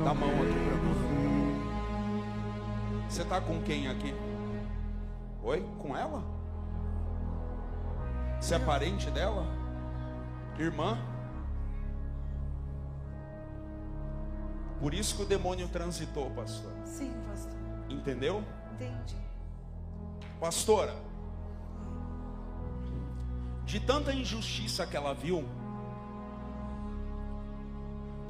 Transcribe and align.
Dá 0.00 0.10
a 0.10 0.14
mão 0.14 0.30
aqui 0.30 0.52
pra 0.66 0.76
mim. 0.76 0.92
Você 3.08 3.24
tá 3.24 3.40
com 3.40 3.62
quem 3.62 3.88
aqui? 3.88 4.14
Oi? 5.42 5.60
Com 5.78 5.96
ela? 5.96 6.22
Você 8.40 8.54
é 8.54 8.58
parente 8.58 9.10
dela? 9.10 9.46
Irmã? 10.58 10.98
Por 14.80 14.94
isso 14.94 15.14
que 15.14 15.22
o 15.22 15.26
demônio 15.26 15.68
transitou, 15.68 16.30
pastor. 16.30 16.72
Sim, 16.84 17.12
pastor. 17.28 17.52
Entendeu? 17.88 18.42
Entendi. 18.74 19.16
Pastora, 20.40 20.96
de 23.64 23.78
tanta 23.78 24.12
injustiça 24.12 24.86
que 24.86 24.96
ela 24.96 25.14
viu, 25.14 25.44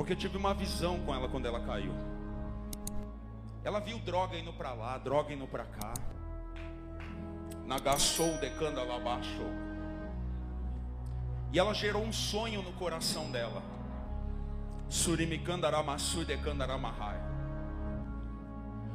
porque 0.03 0.15
eu 0.15 0.17
tive 0.17 0.37
uma 0.37 0.53
visão 0.53 0.99
com 1.07 1.15
ela 1.15 1.29
quando 1.29 1.47
ela 1.47 1.61
caiu. 1.61 1.95
Ela 3.63 3.79
viu 3.79 4.01
droga 4.01 4.37
indo 4.37 4.53
para 4.53 4.73
lá, 4.73 4.99
droga 4.99 5.33
indo 5.33 5.47
para 5.47 5.65
cá. 5.65 5.95
Nagassou, 7.65 8.37
decanda 8.39 8.83
lá 8.83 8.97
abaixo. 8.97 9.47
E 11.53 11.59
ela 11.61 11.73
gerou 11.73 12.03
um 12.03 12.13
sonho 12.13 12.63
no 12.63 12.73
coração 12.73 13.31
dela. 13.31 13.63
Surimikandaramassu 14.89 16.25
dekandaramahai. 16.25 17.21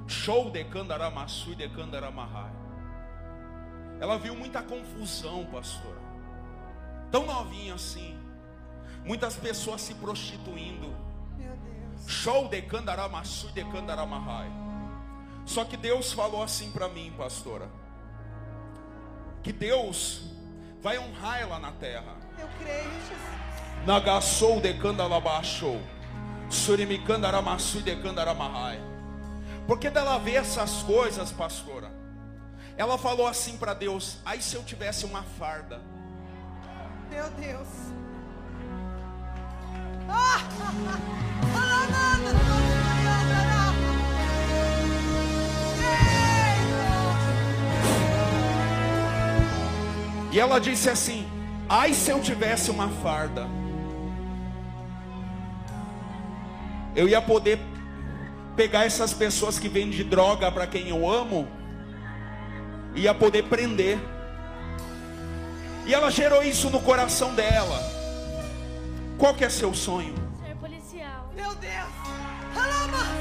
Show 0.07 0.51
dekandaramasu 0.51 1.55
dekandaramahai. 1.55 2.51
Ela 4.01 4.17
viu 4.17 4.35
muita 4.35 4.61
confusão, 4.61 5.45
pastora. 5.45 6.01
Tão 7.09 7.25
novinha 7.25 7.75
assim. 7.75 8.19
Muitas 9.05 9.37
pessoas 9.37 9.79
se 9.79 9.93
prostituindo. 9.95 11.06
Show 12.07 12.47
de 12.47 12.61
Kandaramassu 12.61 13.51
de 13.51 13.63
Kandaramahai. 13.65 14.49
Só 15.45 15.65
que 15.65 15.75
Deus 15.75 16.13
falou 16.13 16.41
assim 16.41 16.71
para 16.71 16.87
mim, 16.87 17.13
pastora. 17.17 17.69
Que 19.43 19.51
Deus 19.51 20.21
vai 20.81 20.97
honrar 20.97 21.41
ela 21.41 21.59
na 21.59 21.71
terra. 21.71 22.15
Eu 22.39 22.47
creio, 22.59 22.91
Jesus. 23.01 23.85
Nagassou 23.85 24.61
de 24.61 24.73
Kandalabashou. 24.73 25.81
Surimikandaramassu 26.49 27.81
de 27.81 27.95
Kandaramahai. 27.97 28.79
Porque 29.67 29.89
dela 29.89 30.17
ver 30.17 30.35
essas 30.35 30.83
coisas, 30.83 31.31
pastora. 31.31 31.91
Ela 32.77 32.97
falou 32.97 33.27
assim 33.27 33.57
para 33.57 33.73
Deus: 33.73 34.17
"Ai 34.25 34.39
se 34.39 34.55
eu 34.55 34.63
tivesse 34.63 35.05
uma 35.05 35.23
farda". 35.23 35.81
Meu 37.09 37.29
Deus. 37.31 37.67
Ah! 40.09 41.27
E 50.37 50.39
ela 50.39 50.59
disse 50.59 50.87
assim: 50.87 51.27
Ai, 51.67 51.95
se 51.95 52.11
eu 52.11 52.21
tivesse 52.21 52.69
uma 52.69 52.89
farda, 53.01 53.47
eu 56.95 57.09
ia 57.09 57.19
poder 57.19 57.59
pegar 58.55 58.85
essas 58.85 59.15
pessoas 59.15 59.57
que 59.57 59.67
vendem 59.67 60.07
droga 60.07 60.51
para 60.51 60.67
quem 60.67 60.89
eu 60.89 61.09
amo, 61.09 61.47
ia 62.93 63.15
poder 63.15 63.45
prender. 63.45 63.97
E 65.87 65.93
ela 65.95 66.11
gerou 66.11 66.43
isso 66.43 66.69
no 66.69 66.81
coração 66.81 67.33
dela. 67.33 67.79
Qual 69.17 69.33
que 69.33 69.43
é 69.43 69.49
seu 69.49 69.73
sonho? 69.73 70.13
Ser 70.45 70.55
policial. 70.57 71.33
Meu 71.35 71.55
Deus. 71.55 71.93
Alama. 72.55 73.16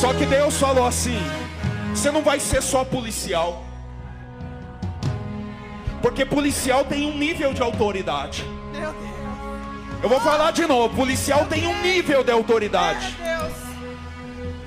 Só 0.00 0.12
que 0.12 0.26
Deus 0.26 0.58
falou 0.58 0.86
assim: 0.86 1.18
você 1.94 2.10
não 2.10 2.22
vai 2.22 2.38
ser 2.38 2.62
só 2.62 2.84
policial. 2.84 3.64
Porque 6.02 6.26
policial 6.26 6.84
tem 6.84 7.06
um 7.06 7.16
nível 7.16 7.54
de 7.54 7.62
autoridade. 7.62 8.44
Meu 8.72 8.92
Deus. 8.92 9.16
Eu 10.02 10.08
vou 10.10 10.20
falar 10.20 10.50
de 10.50 10.66
novo: 10.66 10.94
policial 10.94 11.46
tem 11.46 11.66
um 11.66 11.80
nível 11.80 12.22
de 12.22 12.30
autoridade. 12.30 13.16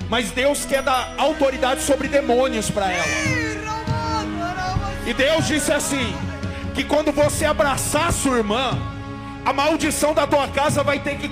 Mas 0.08 0.32
Deus 0.32 0.64
quer 0.64 0.82
dar 0.82 1.14
autoridade 1.16 1.80
sobre 1.82 2.08
demônios 2.08 2.68
para 2.68 2.90
ela. 2.90 3.06
E 5.06 5.14
Deus 5.14 5.46
disse 5.46 5.72
assim: 5.72 6.12
que 6.74 6.82
quando 6.82 7.12
você 7.12 7.44
abraçar 7.44 8.08
a 8.08 8.12
sua 8.12 8.38
irmã, 8.38 8.76
a 9.44 9.52
maldição 9.52 10.12
da 10.12 10.26
tua 10.26 10.48
casa 10.48 10.82
vai 10.82 10.98
ter 10.98 11.18
que 11.18 11.30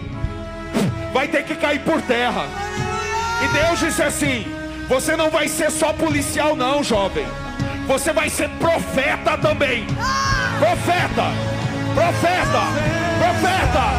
vai 1.12 1.26
ter 1.26 1.44
que 1.44 1.56
cair 1.56 1.80
por 1.80 2.00
terra. 2.02 2.67
E 3.42 3.48
Deus 3.48 3.78
disse 3.78 4.02
assim: 4.02 4.46
você 4.88 5.14
não 5.14 5.30
vai 5.30 5.48
ser 5.48 5.70
só 5.70 5.92
policial 5.92 6.56
não, 6.56 6.82
jovem. 6.82 7.26
Você 7.86 8.12
vai 8.12 8.30
ser 8.30 8.48
profeta 8.58 9.36
também. 9.36 9.86
Profeta. 10.58 11.24
Profeta. 11.94 12.62
Profeta. 13.18 13.97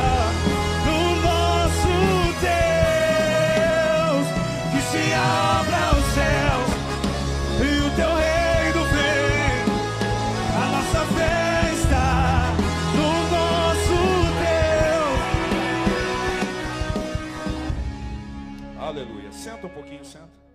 Senta 19.39 19.67
um 19.67 19.69
pouquinho, 19.69 20.03
senta. 20.03 20.48